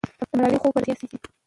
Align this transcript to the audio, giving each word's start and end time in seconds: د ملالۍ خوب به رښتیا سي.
د 0.19 0.21
ملالۍ 0.37 0.57
خوب 0.61 0.71
به 0.73 0.79
رښتیا 0.81 0.95
سي. 0.99 1.07